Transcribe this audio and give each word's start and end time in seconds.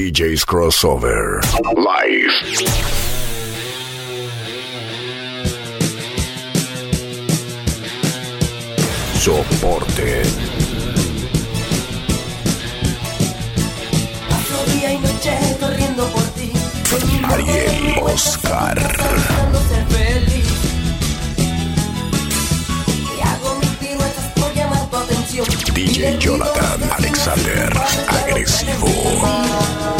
DJ's 0.00 0.46
Crossover. 0.46 1.40
Live. 1.76 2.32
Soporte. 9.18 10.22
Paso 14.26 14.72
día 14.72 14.94
y 14.94 14.98
noche 15.00 15.36
corriendo 15.60 16.06
por 16.06 16.22
ti. 16.30 16.50
Ariel 17.24 17.98
Oscar. 18.02 18.78
Ser 19.68 19.86
feliz. 19.88 20.46
Y 23.18 23.20
hago 23.20 23.54
mis 23.60 23.68
piruetas 23.76 24.32
por 24.34 24.54
llamar 24.54 24.88
tu 24.88 24.96
atención. 24.96 25.46
DJ 25.74 26.16
Jonathan 26.18 26.90
Alexander. 26.90 27.70
Agresivo. 28.08 29.99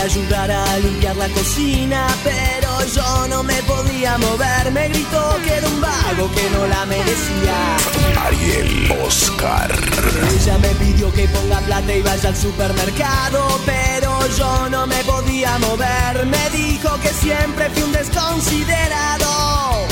Ayudara 0.00 0.64
a 0.72 0.78
limpiar 0.78 1.16
la 1.16 1.28
cocina, 1.28 2.06
pero 2.24 2.84
yo 2.94 3.28
no 3.28 3.42
me 3.42 3.62
podía 3.62 4.16
mover. 4.18 4.72
Me 4.72 4.88
gritó 4.88 5.36
que 5.44 5.54
era 5.54 5.68
un 5.68 5.80
vago 5.80 6.30
que 6.32 6.50
no 6.50 6.66
la 6.66 6.86
merecía. 6.86 7.76
Ariel 8.26 8.92
Oscar. 9.04 9.70
Ella 10.34 10.58
me 10.58 10.68
pidió 10.80 11.12
que 11.12 11.28
ponga 11.28 11.60
plata 11.60 11.92
y 11.94 12.02
vaya 12.02 12.28
al 12.30 12.36
supermercado, 12.36 13.60
pero 13.66 14.18
yo 14.36 14.68
no 14.70 14.86
me 14.86 15.02
podía 15.04 15.58
mover. 15.58 16.26
Me 16.26 16.50
dijo 16.50 16.98
que 17.00 17.10
siempre 17.10 17.68
fui 17.70 17.82
un 17.82 17.92
desconsiderado. 17.92 19.86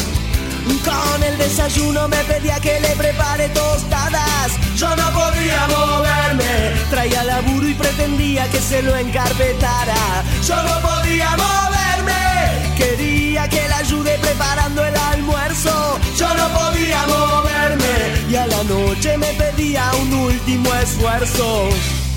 Con 0.85 1.23
el 1.23 1.37
desayuno 1.37 2.09
me 2.09 2.23
pedía 2.25 2.59
que 2.61 2.81
le 2.81 2.97
prepare 2.97 3.49
tostadas. 3.51 4.53
Yo 4.79 4.95
no 4.95 5.11
podía 5.11 5.67
moverme. 5.67 6.73
Traía 6.89 7.25
laburo 7.25 7.69
y 7.69 7.75
pretendía 7.75 8.49
que 8.49 8.61
se 8.61 8.81
lo 8.81 8.97
encarpetara. 8.97 10.23
Yo 10.47 10.55
no 10.63 10.81
podía 10.81 11.31
moverme. 11.31 12.77
Quería 12.77 13.49
que 13.49 13.67
la 13.67 13.79
ayude 13.79 14.17
preparando 14.21 14.85
el 14.85 14.97
almuerzo. 14.97 15.99
Yo 16.17 16.33
no 16.33 16.49
podía 16.51 17.05
moverme. 17.09 18.31
Y 18.31 18.37
a 18.37 18.47
la 18.47 18.63
noche 18.63 19.19
me 19.19 19.27
pedía 19.33 19.91
un 20.01 20.15
último 20.15 20.73
esfuerzo. 20.75 21.71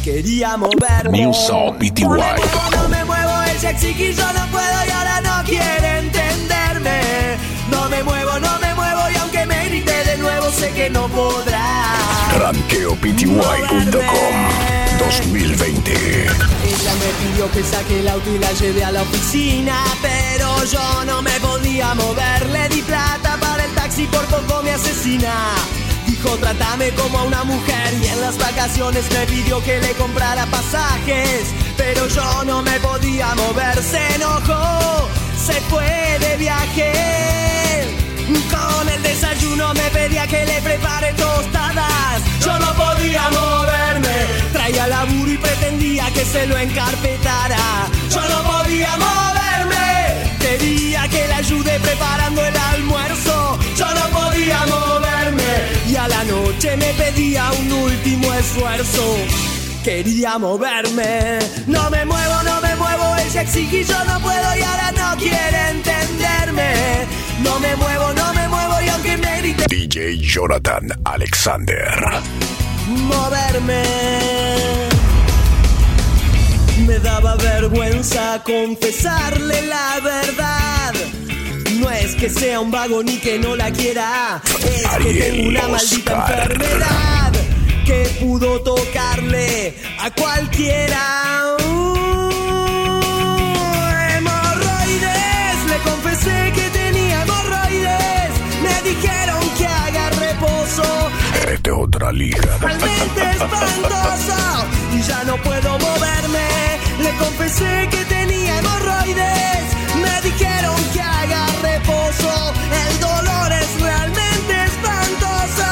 Quería 0.04 0.56
moverme. 0.56 1.32
PTY. 1.80 2.04
No 2.04 2.20
me 2.20 2.26
muevo, 2.36 2.70
no 2.76 2.90
me 2.90 3.06
muevo, 3.06 3.42
el 3.50 3.60
sexy 3.60 4.14
yo 4.14 4.34
no 4.34 4.46
puedo 4.52 4.86
y 4.88 4.92
ahora 4.92 5.22
no 5.22 5.44
quiere 5.46 5.98
entenderme. 5.98 7.02
No 7.72 7.90
me 7.90 8.04
muevo, 8.04 8.40
no 8.40 8.60
me 8.60 8.71
grite 9.46 10.04
de 10.06 10.18
nuevo 10.18 10.50
sé 10.52 10.72
que 10.72 10.90
no 10.90 11.08
podrá. 11.08 11.96
RanqueoPTY.com 12.38 13.92
2020. 15.00 15.92
Ella 15.92 16.94
me 17.02 17.10
pidió 17.20 17.52
que 17.52 17.64
saque 17.64 18.00
el 18.00 18.08
auto 18.08 18.30
y 18.30 18.40
la 18.40 18.52
lleve 18.54 18.84
a 18.84 18.92
la 18.92 19.02
oficina, 19.02 19.84
pero 20.02 20.64
yo 20.66 21.06
no 21.06 21.22
me 21.22 21.40
podía 21.40 21.94
mover. 21.96 22.50
Le 22.50 22.70
di 22.70 22.82
plata 22.82 23.38
para 23.40 23.66
el 23.66 23.72
taxi, 23.72 24.06
por 24.06 24.26
poco 24.26 24.62
me 24.64 24.72
asesina. 24.72 25.34
Dijo, 26.06 26.30
trátame 26.38 26.90
como 26.92 27.20
a 27.20 27.24
una 27.24 27.44
mujer 27.44 27.94
y 28.02 28.08
en 28.08 28.22
las 28.22 28.38
vacaciones 28.38 29.06
me 29.12 29.26
pidió 29.26 29.64
que 29.64 29.80
le 29.80 29.92
comprara 29.94 30.46
pasajes, 30.48 31.48
pero 31.78 32.08
yo 32.08 32.44
no 32.46 32.62
me 32.62 32.80
podía 32.80 33.34
mover. 33.36 33.82
Se 33.82 34.16
enojó, 34.16 35.10
se 35.38 35.54
fue 35.62 36.18
de 36.20 36.38
viaje. 36.38 37.61
Desayuno 39.42 39.74
me 39.74 39.90
pedía 39.90 40.28
que 40.28 40.46
le 40.46 40.62
prepare 40.62 41.14
tostadas. 41.14 42.22
Yo 42.46 42.60
no 42.60 42.74
podía 42.76 43.28
moverme. 43.32 44.16
Traía 44.54 44.88
laburo 44.88 45.32
y 45.32 45.38
pretendía 45.38 46.06
que 46.14 46.24
se 46.24 46.46
lo 46.46 46.58
encarpetara. 46.60 47.88
Yo 48.12 48.22
no 48.22 48.44
podía 48.44 48.90
moverme. 48.98 50.38
Quería 50.40 51.08
que 51.08 51.28
le 51.28 51.34
ayude 51.34 51.80
preparando 51.80 52.46
el 52.46 52.56
almuerzo. 52.56 53.58
Yo 53.76 53.86
no 53.96 54.20
podía 54.20 54.60
moverme. 54.68 55.52
Y 55.88 55.96
a 55.96 56.08
la 56.08 56.24
noche 56.26 56.78
me 56.78 56.94
pedía 56.94 57.52
un 57.52 57.72
último 57.72 58.32
esfuerzo. 58.34 59.18
Quería 59.84 60.38
moverme. 60.38 61.40
No 61.66 61.90
me 61.90 62.06
muevo, 62.06 62.44
no 62.44 62.62
me 62.62 62.76
muevo. 62.76 63.16
Ella 63.16 63.42
exige 63.42 63.82
y 63.82 63.84
yo 63.86 64.04
no 64.06 64.20
puedo 64.20 64.56
y 64.56 64.62
ahora 64.62 64.92
no 64.92 65.18
quiere 65.18 65.70
entenderme. 65.72 67.21
No 67.52 67.60
me 67.60 67.76
muevo, 67.76 68.14
no 68.14 68.34
me 68.34 68.48
muevo 68.48 68.82
y 68.82 68.88
aunque 68.88 69.18
me 69.18 69.42
grite 69.42 69.66
DJ 69.68 70.18
Jonathan 70.20 70.88
Alexander. 71.04 71.92
moverme. 72.88 73.84
Me 76.88 76.98
daba 77.00 77.36
vergüenza 77.36 78.42
confesarle 78.46 79.64
la 79.64 80.00
verdad. 80.02 80.94
No 81.78 81.92
es 81.92 82.16
que 82.16 82.30
sea 82.30 82.62
un 82.62 82.72
vago 82.72 83.04
ni 83.04 83.18
que 83.18 83.38
no 83.38 83.54
la 83.58 83.70
quiera, 83.70 84.42
es 84.64 84.88
que 85.04 85.14
tengo 85.14 85.50
una 85.50 85.68
maldita 85.68 86.20
Oscar. 86.20 86.52
enfermedad 86.54 87.34
que 87.86 88.06
pudo 88.22 88.62
tocarle 88.62 89.76
a 90.00 90.10
cualquiera. 90.12 91.61
de 101.62 101.72
otra. 101.72 102.12
Realmente 102.12 103.22
espantoso 103.32 104.36
y 104.94 105.02
ya 105.02 105.24
no 105.24 105.38
puedo 105.38 105.80
moverme. 105.80 106.48
Le 107.02 107.16
confesé 107.18 107.88
que 107.90 108.06
tenía 108.06 108.60
hemorroides. 108.60 109.64
Me 109.96 110.22
dijeron 110.30 110.76
que 110.94 111.02
haga 111.02 111.46
reposo. 111.62 112.54
El 112.88 113.00
dolor 113.00 113.52
es 113.52 113.82
realmente 113.82 114.64
espantoso 114.66 115.70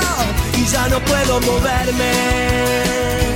y 0.58 0.66
ya 0.66 0.88
no 0.90 1.00
puedo 1.00 1.42
moverme. 1.42 3.29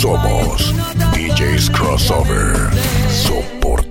Somos 0.00 0.72
DJs 1.12 1.68
Crossover. 1.72 2.56
Soporte. 3.10 3.89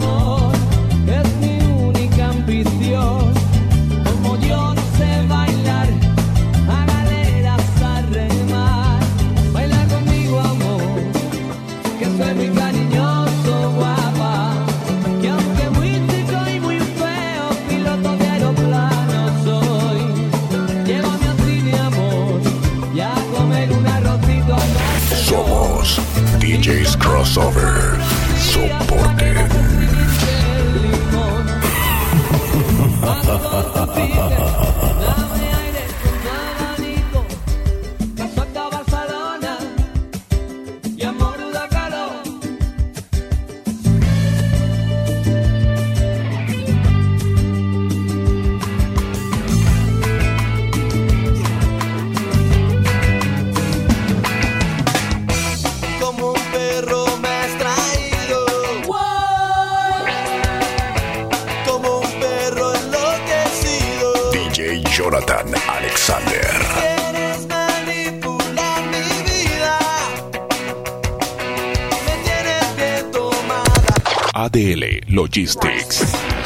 ADL 74.49 75.05
Logistics. 75.11 76.38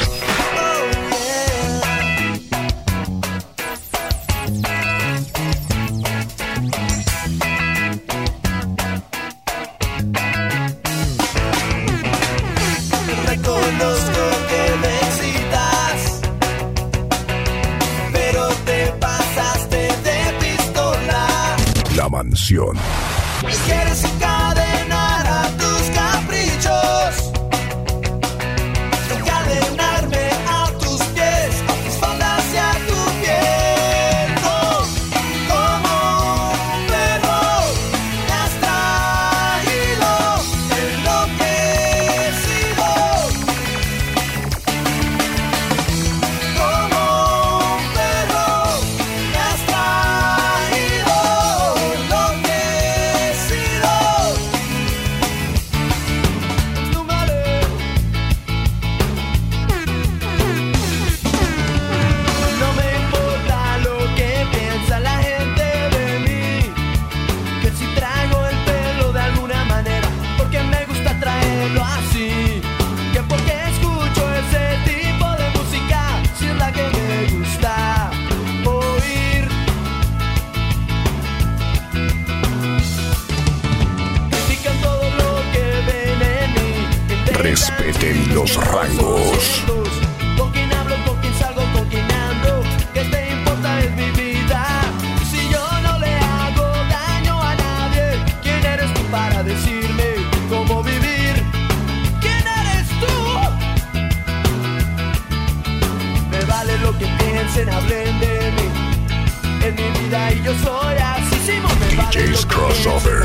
yo 110.43 110.53
soy 110.59 110.95
así. 110.97 111.35
Si 111.45 111.59
DJ's 111.95 112.45
Crossover. 112.45 113.23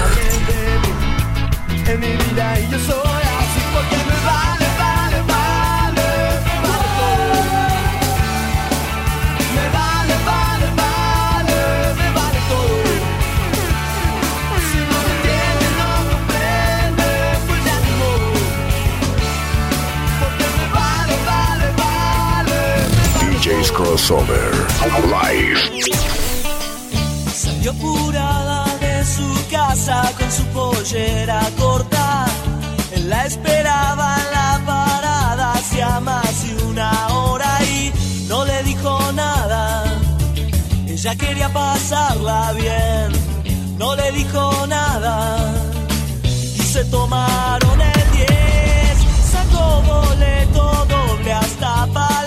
En 1.87 2.01
mi 2.01 2.17
vida 2.17 2.59
yo 2.71 2.79
soy 2.79 3.23
así 3.39 3.61
porque 3.73 3.97
me 3.97 4.19
vale, 4.27 4.67
vale, 4.79 5.19
vale, 5.33 6.07
me 6.47 6.69
vale 6.69 6.89
todo. 6.99 7.39
Me 9.55 9.67
vale, 9.77 10.15
vale, 10.31 10.69
vale, 10.77 11.59
me 11.99 12.09
vale 12.19 12.41
todo. 12.49 12.91
Si 14.71 14.79
no 14.91 14.99
me 15.07 15.13
entiende, 15.17 15.67
no 15.81 15.91
comprende, 16.13 17.11
pues 17.47 17.61
ya 17.65 17.77
ni. 17.85 18.13
Porque 20.21 20.47
me 20.57 20.67
vale, 20.79 21.15
vale, 21.27 21.67
vale, 21.83 22.57
vale 23.21 23.39
DJ's 23.39 23.71
Crossover. 23.73 24.53
Live. 25.09 26.18
Salió 27.59 27.73
apurada 27.73 28.67
de 28.79 29.05
su 29.05 29.50
casa 29.50 30.12
con 30.17 30.31
su 30.31 30.45
pollera 30.55 31.41
corta. 31.59 32.27
Él 32.93 33.11
la 33.11 33.27
esperaba 33.27 34.17
en 34.17 34.31
la 34.31 34.62
parada 34.65 35.53
hacía 35.55 35.99
más 35.99 36.47
de 36.47 36.62
una 36.62 37.09
hora 37.09 37.59
y 37.65 37.93
no 38.29 38.45
le 38.45 38.62
dijo 38.62 39.11
nada. 39.12 39.83
Ella 40.87 41.17
quería 41.17 41.53
pasarla 41.53 42.53
bien, 42.53 43.77
no 43.77 43.97
le 43.97 44.12
dijo 44.12 44.67
nada. 44.69 45.53
Y 46.23 46.62
se 46.62 46.85
tomaron 46.85 47.81
el 47.81 48.11
10, 48.12 48.29
sacó 49.33 49.83
boleto 49.83 50.87
doble 50.88 51.33
hasta 51.33 51.87
Palermo. 51.93 52.18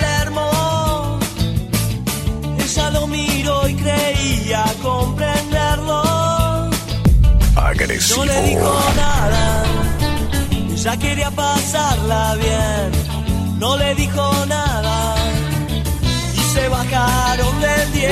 Creía 3.81 4.63
comprenderlo. 4.81 6.01
No 7.53 8.25
le 8.25 8.41
dijo 8.41 8.67
Agresivo. 8.67 8.79
nada. 8.95 9.63
Ella 10.73 10.97
quería 10.97 11.31
pasarla 11.31 12.35
bien. 12.35 12.91
No 13.59 13.77
le 13.77 13.95
dijo 13.95 14.45
nada. 14.47 15.15
Y 16.33 16.39
se 16.53 16.67
bajaron 16.69 17.61
del 17.61 17.91
10. 17.93 18.11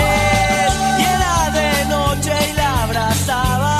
Y 0.99 1.03
era 1.15 1.49
de 1.59 1.85
noche 1.85 2.33
y 2.49 2.53
la 2.53 2.83
abrazaba. 2.83 3.77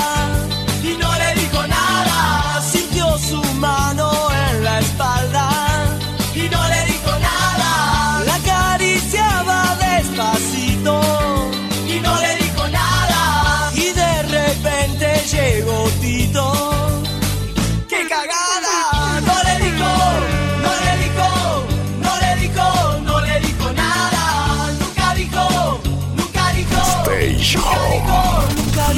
Y 0.83 0.97
no 0.97 1.11
le 1.21 1.41
dijo 1.41 1.67
nada. 1.67 2.61
Sintió 2.71 3.17
su 3.17 3.41
mano 3.55 4.08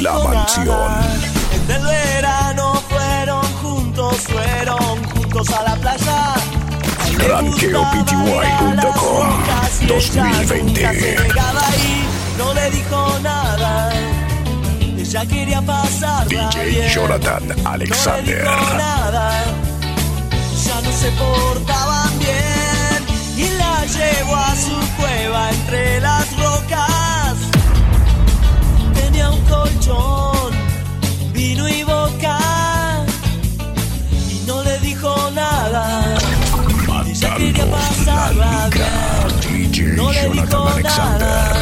La 0.02 0.18
mansión. 0.18 0.66
En 1.64 1.70
el 1.76 1.84
verano 1.84 2.74
fueron 2.88 3.44
juntos, 3.62 4.16
fueron 4.22 5.04
juntos 5.14 5.48
a 5.50 5.62
la 5.62 5.76
playa. 5.76 6.34
RanqueoPty.com 7.18 8.22
gustaba 8.22 8.44
ir 8.44 8.50
a 8.50 8.74
las 8.74 8.84
rocas 8.96 9.80
y 9.80 9.84
ella 9.84 10.24
2020. 10.24 10.62
nunca 10.64 10.92
se 10.92 11.22
negaba 11.22 11.62
y 11.76 12.38
no 12.38 12.54
le 12.54 12.70
dijo 12.72 13.18
nada. 13.22 13.90
Ella 14.98 15.26
quería 15.26 15.62
pasar 15.62 16.26
DJ 16.26 16.88
Jonathan 16.92 17.46
no 17.46 17.54
le 17.54 17.68
Alexander. 17.68 18.42
dijo 18.42 18.74
nada, 18.76 19.44
ya 20.64 20.80
no 20.80 20.92
se 20.92 21.10
portaban 21.12 22.18
bien 22.18 23.02
y 23.36 23.48
la 23.56 23.84
llevó 23.86 24.34
a 24.34 24.56
su 24.56 24.96
cueva 25.00 25.50
entre 25.50 26.00
las 26.00 26.36
Jonathan 40.22 40.68
Alexander. 40.68 41.52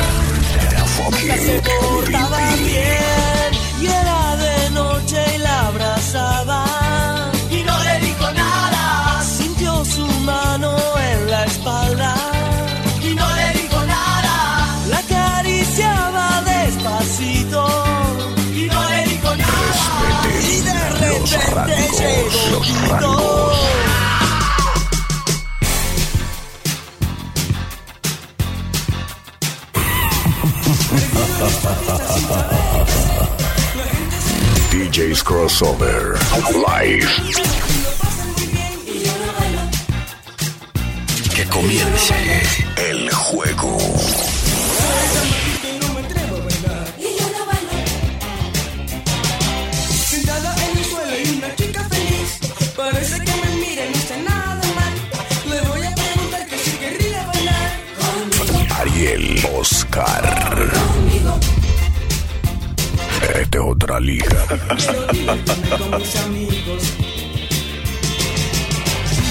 DJ's 34.80 35.22
Crossover. 35.22 36.16
Live. 36.54 37.06
Que 41.34 41.44
comience 41.50 42.14
el 42.88 43.10
juego. 43.12 43.76
Y 46.96 47.08
yo 47.18 47.26
no 47.28 47.44
bailo. 47.44 47.76
Sentada 50.08 50.56
en 50.64 50.78
el 50.78 50.84
suelo 50.86 51.14
y 51.24 51.36
una 51.36 51.54
chica 51.56 51.84
feliz 51.90 52.38
Parece 52.74 53.18
que 53.22 53.32
me 53.32 53.56
mira 53.56 53.84
y 53.84 53.90
no 53.90 53.96
está 53.98 54.16
nada 54.16 54.62
mal 54.78 54.94
Le 55.46 55.60
voy 55.68 55.82
a 55.82 55.94
preguntar 55.94 56.46
que 56.46 56.56
si 56.56 56.70
querría 56.78 57.26
bailar 57.26 57.70
Ariel 58.80 59.44
Oscar. 59.58 60.99
De 63.50 63.58
otra 63.58 63.98
liga. 63.98 64.46
con 64.46 65.98
mis 65.98 66.16
amigos 66.16 66.94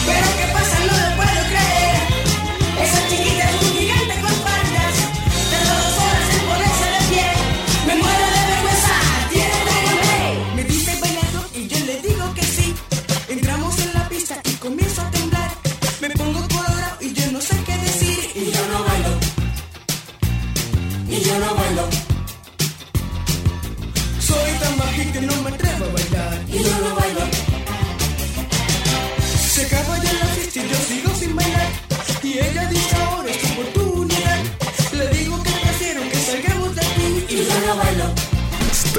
Pero 0.05 0.27
qué 0.37 0.45
pasa, 0.53 0.79
no 0.79 0.93
lo 0.97 1.15
puedo 1.15 1.41
creer 1.49 1.99
Esa 2.81 2.99
chiquita 3.07 3.38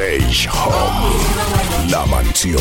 Stage 0.00 0.48
Home. 0.48 1.90
La 1.90 2.06
mansión. 2.06 2.58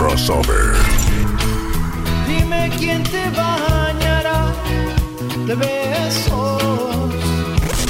Crossover. 0.00 0.72
Dime 2.26 2.70
quién 2.78 3.02
te 3.02 3.28
bañará 3.36 4.50
de 5.46 5.54
besos. 5.54 7.12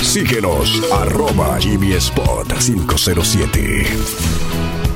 Síguenos, 0.03 0.83
arroba 0.91 1.57
Jimmy 1.61 1.93
Spot 1.93 2.53
507. 2.53 3.87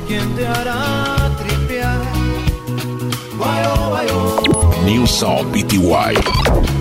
¿Quién 0.09 0.35
te 0.35 0.45
hará 0.45 1.31
tripear? 1.37 2.01
New 4.83 5.07
Sound 5.07 5.53
PTY. 5.53 6.74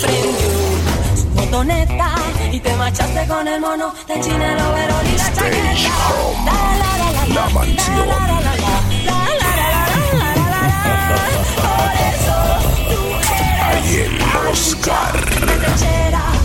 prendió 0.00 0.50
motoneta 1.34 2.14
y 2.52 2.60
te 2.60 2.74
machaste 2.76 3.26
con 3.26 3.46
el 3.46 3.60
mono 3.60 3.92
de 4.06 4.20
China, 4.20 4.52
el 4.52 4.60
overol 4.60 5.06
y 5.06 5.16
la 5.16 5.32
chaqueta. 5.32 5.74
La. 7.34 7.46
Ahí 13.66 13.96
el 13.96 14.18
Oscar. 14.50 16.39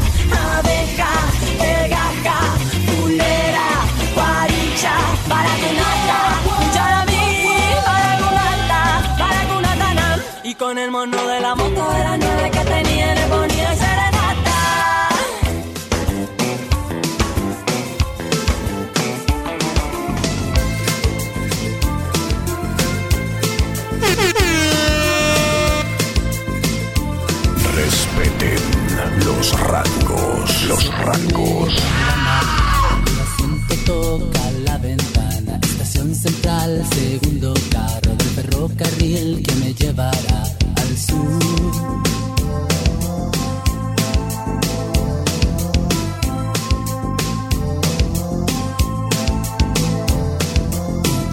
Asunto 33.20 33.76
toca 33.86 34.52
la 34.64 34.78
ventana. 34.78 35.60
Estación 35.62 36.16
central, 36.16 36.84
segundo 36.94 37.54
carro 37.70 38.16
del 38.16 38.28
ferrocarril 38.30 39.44
que 39.44 39.56
me 39.56 39.74
llevará 39.74 40.44
al 40.76 40.98
sur. 40.98 41.40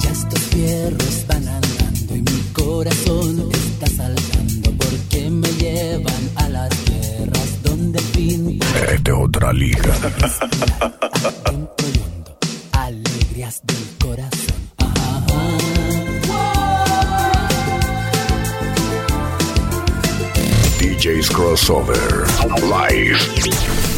Ya 0.03 0.11
estos 0.11 0.41
fierros 0.41 1.27
van 1.27 1.49
andando 1.49 2.17
y 2.17 2.23
mi 2.23 2.43
corazón 2.53 3.49
nuestra 9.43 9.53
liga. 9.53 9.93
Alegrías 12.73 13.61
del 13.65 13.99
corazón. 13.99 14.71
DJ's 20.79 21.31
Crossover. 21.31 22.27
Live. 22.63 23.92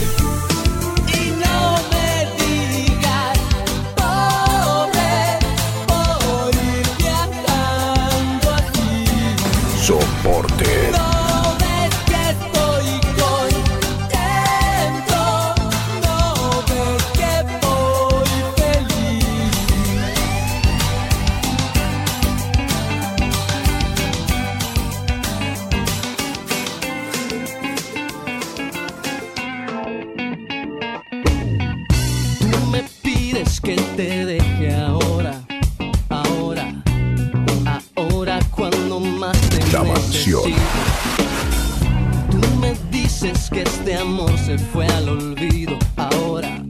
Amor 44.14 44.38
se 44.38 44.57
fue 44.57 44.87
al 44.87 45.09
olvido, 45.09 45.77
ahora, 45.96 46.62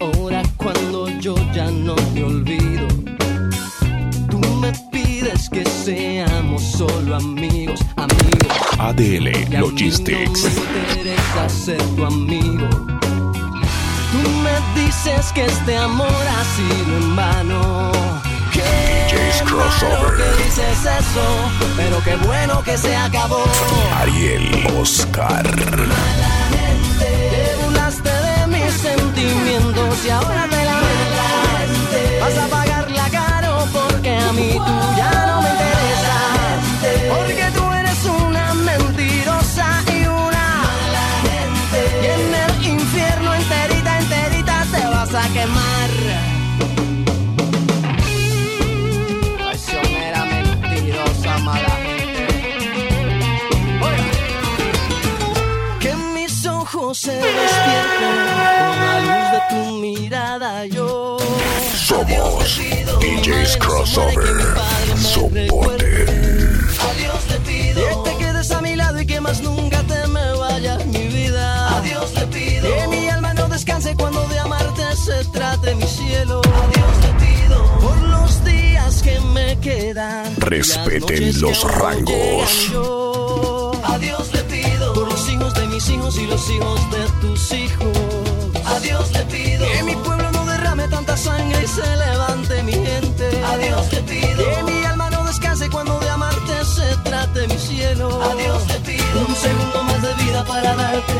ahora 0.00 0.42
cuando 0.56 1.06
yo 1.20 1.34
ya 1.52 1.70
no 1.70 1.94
te 1.94 2.24
olvido. 2.24 2.88
Tú 4.30 4.38
me 4.56 4.72
pides 4.90 5.50
que 5.50 5.62
seamos 5.66 6.62
solo 6.62 7.16
amigos, 7.16 7.80
amigos. 7.96 8.56
ADL 8.78 9.28
Y 9.28 9.44
a 9.44 9.48
mí 9.48 9.56
Logistics. 9.58 10.44
No 10.44 10.62
me 10.72 10.92
interesa 10.92 11.48
ser 11.50 11.82
tu 11.96 12.04
amigo. 12.06 12.68
Tú 14.12 14.30
me 14.44 14.82
dices 14.82 15.32
que 15.34 15.44
este 15.44 15.76
amor 15.76 16.08
ha 16.08 16.44
sido 16.56 16.96
en 16.96 17.16
vano. 17.16 18.31
Qué 19.52 19.58
Crossover. 19.58 20.16
que 20.16 20.44
dices 20.44 20.78
eso, 20.84 21.50
pero 21.76 22.02
qué 22.02 22.16
bueno 22.16 22.62
que 22.62 22.78
se 22.78 22.96
acabó. 22.96 23.44
Ariel 24.00 24.66
Oscar. 24.78 25.42
Te 26.98 27.56
burlaste 27.62 28.08
de 28.08 28.46
mis 28.46 28.72
sentimientos 28.72 30.04
y 30.06 30.10
ahora 30.10 30.46
te 30.48 30.64
lamentas. 30.64 31.68
Vas 32.20 32.38
a 32.38 32.46
pagarla 32.48 33.10
caro 33.10 33.66
porque 33.72 34.16
a 34.16 34.32
mí 34.32 34.52
tú 34.52 34.96
ya 34.96 35.21
se 56.94 57.12
despierten 57.12 58.16
con 58.36 58.86
la 58.86 59.00
luz 59.00 59.32
de 59.32 59.40
tu 59.48 59.72
mirada. 59.78 60.66
Yo 60.66 61.16
Somos 61.74 62.60
DJ's 63.00 63.56
Crossover. 63.56 64.56
Soporte. 64.98 66.06
Adiós 66.90 67.24
te 67.28 67.38
pido 67.40 68.02
que 68.02 68.10
te 68.10 68.16
quedes 68.18 68.50
a 68.50 68.60
mi 68.60 68.76
lado 68.76 69.00
y 69.00 69.06
que 69.06 69.20
más 69.20 69.40
nunca 69.40 69.82
te 69.84 70.06
me 70.08 70.32
vayas 70.32 70.84
mi 70.86 71.08
vida. 71.08 71.78
Adiós 71.78 72.12
te 72.12 72.26
pido 72.26 72.76
que 72.76 72.88
mi 72.88 73.08
alma 73.08 73.32
no 73.34 73.48
descanse 73.48 73.94
cuando 73.96 74.26
de 74.28 74.38
amarte 74.38 74.82
se 74.96 75.24
trate 75.32 75.74
mi 75.74 75.86
cielo. 75.86 76.42
Adiós 76.44 77.00
te 77.00 77.24
pido 77.24 77.78
por 77.80 77.96
los 78.02 78.44
días 78.44 79.02
que 79.02 79.18
me 79.20 79.58
quedan. 79.60 80.36
Respeten 80.36 81.40
los 81.40 81.62
rangos 81.62 83.11
y 86.16 86.26
los 86.26 86.50
hijos 86.50 86.80
de 86.90 87.08
tus 87.20 87.52
hijos. 87.52 87.96
A 88.66 88.78
Dios 88.80 89.10
le 89.12 89.24
pido 89.24 89.66
que 89.66 89.82
mi 89.82 89.94
pueblo 89.96 90.30
no 90.32 90.44
derrame 90.44 90.86
tanta 90.88 91.16
sangre 91.16 91.62
y 91.64 91.66
se 91.66 91.96
levante 91.96 92.62
mi 92.64 92.72
gente. 92.72 93.42
A 93.44 93.56
Dios 93.56 93.92
le 93.92 94.02
pido 94.02 94.44
que 94.54 94.62
mi 94.64 94.84
alma 94.84 95.10
no 95.10 95.24
descanse 95.24 95.70
cuando 95.70 95.98
de 96.00 96.10
amarte 96.10 96.64
se 96.64 96.96
trate 97.04 97.48
mi 97.48 97.58
cielo. 97.58 98.08
A 98.22 98.34
Dios 98.34 98.66
le 98.68 98.80
pido 98.80 99.26
un 99.26 99.34
segundo 99.34 99.82
más 99.84 100.02
de 100.02 100.14
vida 100.24 100.44
para 100.44 100.74
darte 100.74 101.14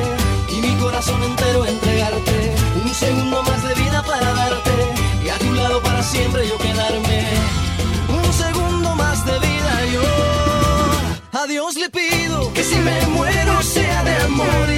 y 0.51 0.61
mi 0.61 0.75
corazón 0.77 1.23
entero 1.23 1.65
entregarte. 1.65 2.55
Un 2.85 2.95
segundo 2.95 3.43
más 3.43 3.63
de 3.63 3.75
vida 3.75 4.03
para 4.03 4.33
darte 4.35 4.73
y 5.25 5.29
a 5.29 5.39
tu 5.39 5.53
lado 5.55 5.81
para 5.83 6.03
siempre 6.03 6.47
yo 6.49 6.59
quedarme. 6.59 7.27
Un 8.09 8.33
segundo 8.33 8.95
más 8.95 9.25
de 9.25 9.39
vida 9.39 9.87
yo. 9.93 10.03
A 11.41 11.47
Dios 11.47 11.77
le 11.77 11.89
pido 11.89 12.53
que 12.53 12.63
si 12.63 12.77
me 12.77 13.07
muero 13.07 13.63
sea 13.63 14.05
de 14.05 14.17
amor 14.25 14.72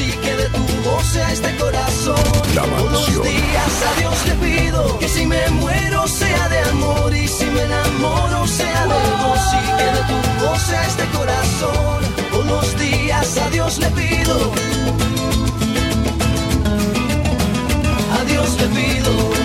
y 0.00 0.10
que 0.10 0.36
de 0.36 0.48
tu 0.48 0.64
voz 0.88 1.04
sea 1.06 1.32
este 1.32 1.54
corazón. 1.56 2.24
La 2.54 2.64
mansión. 2.66 3.22
días 3.22 3.74
a 3.88 4.00
Dios 4.00 4.14
le 4.26 4.34
pido 4.46 4.98
que 4.98 5.08
si 5.08 5.26
me 5.26 5.48
muero 5.50 6.06
sea 6.06 6.48
de 6.48 6.58
amor 6.70 7.14
y 7.14 7.28
si 7.28 7.44
me 7.46 7.62
enamoro 7.62 8.46
sea 8.46 8.86
de 8.86 9.00
vos 9.22 9.44
y 9.58 9.76
que 9.76 9.84
de 9.84 10.02
tu 10.10 10.44
voz 10.46 10.62
sea 10.62 10.86
este 10.86 11.04
corazón. 11.16 12.00
Los 12.46 12.78
días 12.78 13.36
a 13.36 13.50
Dios 13.50 13.78
le 13.78 13.90
pido. 13.90 14.52
A 18.18 18.24
Dios 18.24 18.48
le 18.60 18.66
pido. 18.68 19.41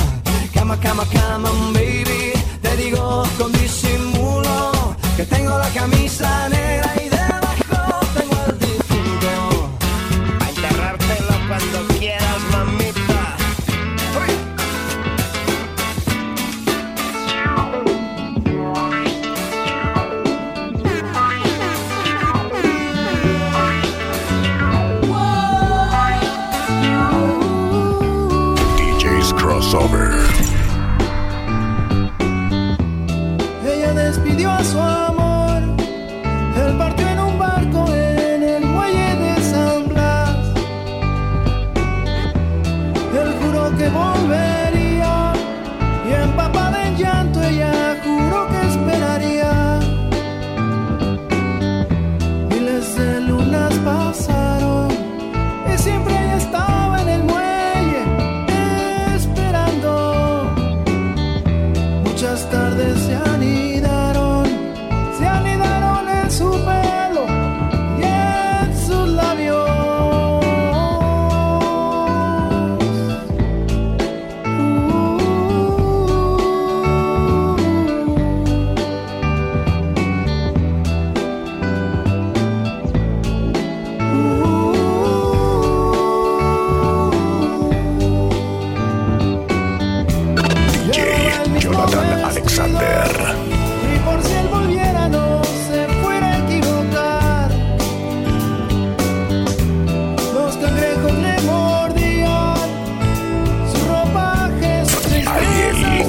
cama, 0.52 0.76
cama, 0.80 1.04
cama, 1.12 1.50
baby. 1.72 2.32
Te 2.62 2.76
digo 2.76 3.24
con 3.38 3.52
disimulo 3.52 4.72
que 5.16 5.24
tengo 5.26 5.56
la 5.58 5.68
camisa 5.70 6.48
negra 6.48 6.94
y 7.03 7.03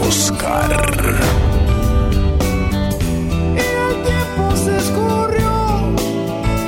Oscar. 0.08 0.70
Y 3.56 3.60
el 3.60 4.04
tiempo 4.04 4.56
se 4.56 4.78
escurrió 4.78 5.94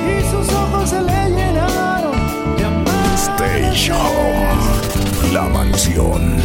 Y 0.08 0.22
sus 0.30 0.52
ojos 0.54 0.90
se 0.90 1.00
le 1.00 1.30
llenaron 1.30 2.56
de 2.56 2.64
amar 2.64 3.14
Stage 3.14 3.92
Home. 3.92 5.32
La 5.32 5.42
mansión. 5.42 6.42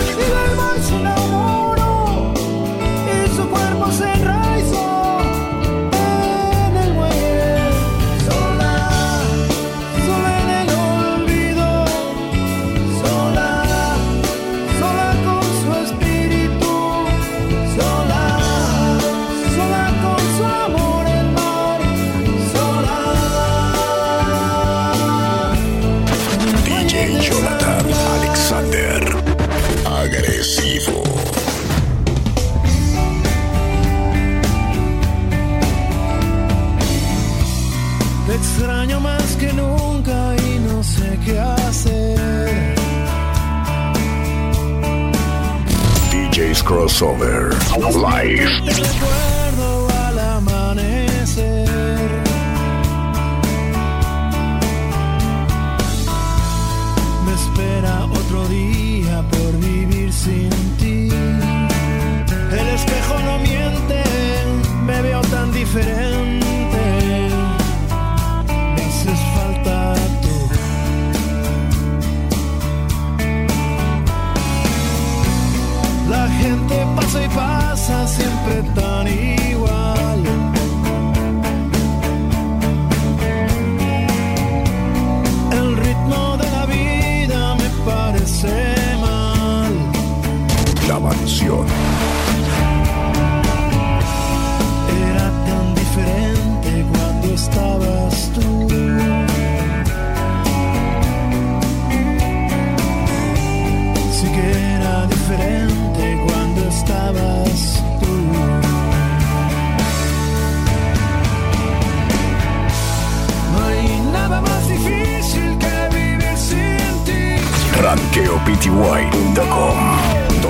Crossover. 46.93 47.49
Live. 47.95 49.32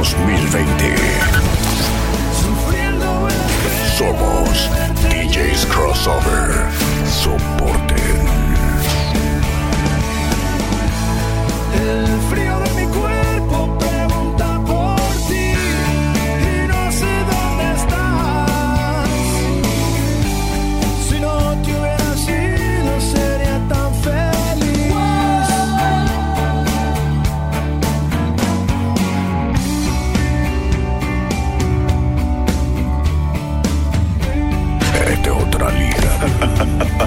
2020. 0.03 0.95
Somos 3.97 4.69
DJs 5.01 5.65
Crossover. 5.67 6.67
Soporten. 7.05 8.27
El 11.73 12.19
frío 12.29 12.42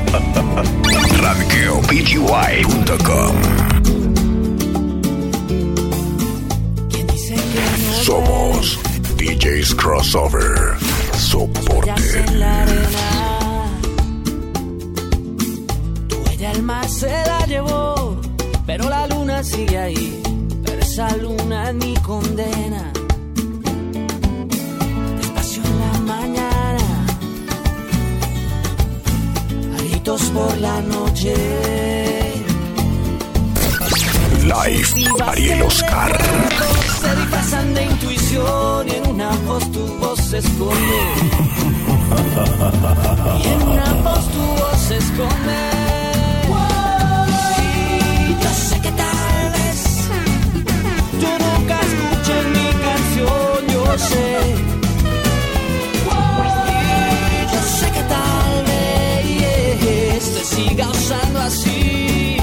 ranqueopty.com 1.22 3.36
¿Quién 6.90 7.06
dice 7.08 7.34
que 7.34 7.60
no 7.86 7.92
Somos 8.04 8.78
DJs 9.16 9.74
Crossover. 9.74 10.52
Huellas 10.52 11.22
Soporten. 11.22 12.28
en 12.28 12.40
la 12.40 12.62
arena. 12.62 13.70
Tu 16.08 16.16
huella 16.16 16.52
el 16.52 16.62
mar 16.62 16.88
se 16.88 17.08
la 17.08 17.44
llevó, 17.46 18.20
pero 18.66 18.88
la 18.88 19.06
luna 19.08 19.42
sigue 19.42 19.78
ahí. 19.78 20.22
Pero 20.64 20.78
esa 20.80 21.16
luna 21.16 21.70
es 21.70 21.74
mi 21.74 21.94
condena. 21.96 22.92
Gritos 30.06 30.30
por 30.30 30.56
la 30.58 30.80
noche. 30.82 31.34
Live. 34.42 34.86
Ariel 35.26 35.62
Oscar. 35.62 36.16
Se 37.00 37.16
disfrazan 37.16 37.74
de 37.74 37.84
intuición 37.84 38.88
y 38.88 38.94
en 38.94 39.06
una 39.08 39.30
voz 39.46 39.70
tu 39.72 39.86
voz 39.98 40.20
se 40.20 40.38
esconde. 40.38 41.00
Y 43.42 43.46
en 43.48 43.62
una 43.68 43.92
voz 44.04 44.28
tu 44.30 44.38
voz 44.38 44.78
se 44.88 44.96
esconde. 44.96 45.60
Y 48.28 48.42
yo 48.42 48.50
sé 48.68 48.80
que 48.80 48.90
tal 48.92 49.52
vez 49.52 50.08
yo 51.20 51.30
nunca 51.44 51.80
escuché 51.88 52.36
mi 52.54 52.68
canción, 52.86 53.66
yo 53.72 53.98
sé. 53.98 54.65
Siga 60.68 60.88
usando 60.90 61.40
así 61.40 62.36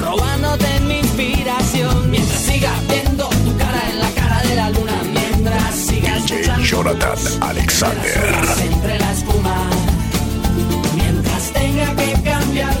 robándote 0.00 0.80
mi 0.80 0.98
inspiración 0.98 2.10
mientras 2.10 2.40
siga 2.40 2.72
viendo 2.88 3.28
tu 3.28 3.56
cara 3.56 3.80
en 3.90 3.98
la 4.00 4.10
cara 4.10 4.42
de 4.42 4.54
la 4.56 4.70
luna 4.70 4.96
mientras 5.12 5.74
siga 5.74 6.16
escuchando 6.18 6.64
Jonathan 6.64 7.18
Alexander. 7.40 8.34
entre 8.60 8.98
la 8.98 9.12
espuma 9.12 9.56
mientras 10.94 11.52
tenga 11.52 11.96
que 11.96 12.12
cambiar 12.22 12.80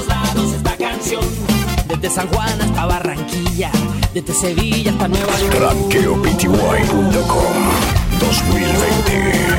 todos 0.00 0.06
lados 0.06 0.52
esta 0.52 0.76
canción. 0.76 1.22
Desde 1.88 2.10
San 2.10 2.28
Juan 2.28 2.60
hasta 2.60 2.86
Barranquilla, 2.86 3.70
desde 4.14 4.32
Sevilla 4.32 4.92
hasta 4.92 5.08
Nueva 5.08 5.38
York. 5.38 5.54
ranqueopty.com 5.58 7.54
2020. 8.20 9.58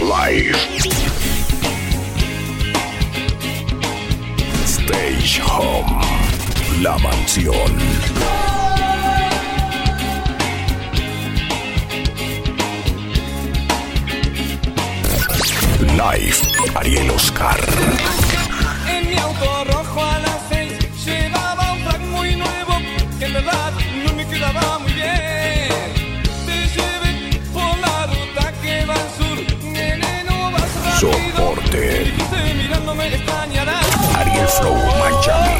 Live. 0.00 0.56
Stage 4.66 5.40
Home 5.42 6.00
La 6.82 6.98
Mansión. 6.98 7.54
Live 15.92 16.36
Ariel 16.76 17.10
Oscar. 17.10 17.58
En 18.88 19.08
mi 19.08 19.16
auto 19.18 19.64
rojo 19.64 20.02
a 20.02 20.18
Ariel 33.00 34.46
Flow 34.46 34.74
Miami 35.00 35.53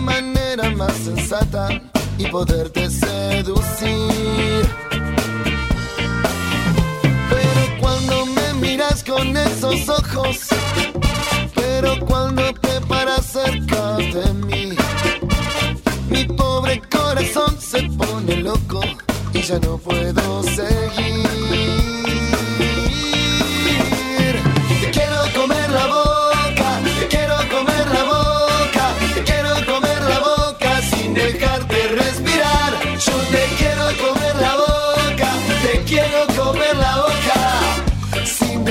manera 0.00 0.70
más 0.70 0.92
sensata 0.92 1.68
y 2.18 2.26
poderte 2.26 2.90
seducir. 2.90 4.66
Pero 7.30 7.80
cuando 7.80 8.26
me 8.26 8.54
miras 8.54 9.04
con 9.04 9.36
esos 9.36 9.88
ojos, 9.88 10.48
pero 11.54 11.98
cuando 12.06 12.52
te 12.54 12.80
paras 12.82 13.26
cerca 13.26 13.96
de 13.96 14.32
mí, 14.34 14.72
mi 16.08 16.24
pobre 16.24 16.80
corazón 16.90 17.60
se 17.60 17.82
pone 17.90 18.36
loco 18.36 18.80
y 19.32 19.42
ya 19.42 19.58
no 19.60 19.78
puedo 19.78 20.42
seguir. 20.42 21.09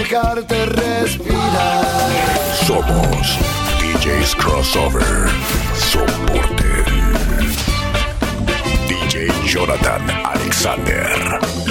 dejarte 0.09 0.65
respirar. 0.65 1.85
Somos 2.65 3.37
DJs 3.79 4.35
Crossover. 4.35 5.03
Soporte. 5.75 6.83
DJ 8.87 9.31
Jonathan 9.45 10.09
Alexander. 10.25 11.68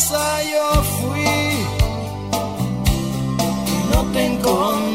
casa 0.00 0.42
yo 0.44 0.82
fui, 0.82 1.24
no 3.92 4.02
te 4.12 4.24
encontré. 4.24 4.89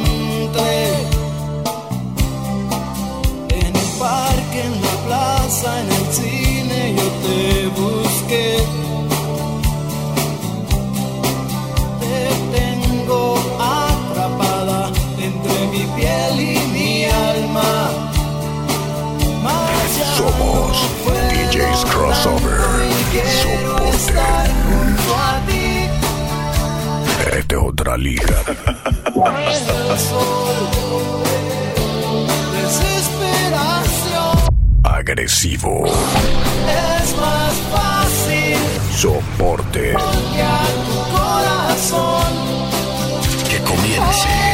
la 27.96 28.04
liga. 28.04 28.44
Agresivo. 34.84 35.86
Es 35.86 37.16
más 37.18 37.54
fácil. 37.72 38.58
Soporte. 38.92 39.96
Que 43.50 43.60
comience. 43.60 44.45